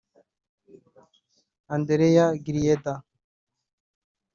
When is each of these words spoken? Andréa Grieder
Andréa 1.75 2.25
Grieder 2.45 2.95